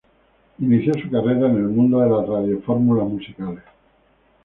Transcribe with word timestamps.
Inició 0.57 0.95
su 0.95 1.11
carrera 1.11 1.45
en 1.47 1.57
el 1.57 1.69
mundo 1.69 1.99
de 1.99 2.09
las 2.09 2.27
radiofórmulas 2.27 3.07
musicales. 3.07 3.61